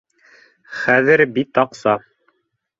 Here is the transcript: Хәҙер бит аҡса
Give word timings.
Хәҙер 0.77 1.25
бит 1.37 1.63
аҡса 1.67 1.97